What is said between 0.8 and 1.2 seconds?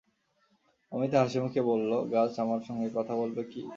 Amita